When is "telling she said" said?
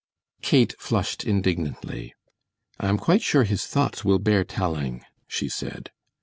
4.43-5.91